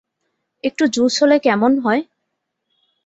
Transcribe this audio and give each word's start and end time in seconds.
একটু 0.63 0.83
জুস 0.87 1.13
হলে 1.21 1.37
কেমন 1.39 1.71
হয়? 1.79 2.01